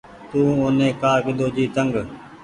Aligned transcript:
تو 0.29 0.39
اوني 0.61 0.89
ڪآ 1.01 1.13
ڪۮو 1.25 1.47
جي 1.55 1.65
تنگ۔ 1.75 1.93